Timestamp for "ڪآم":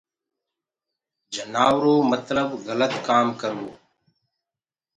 3.07-3.27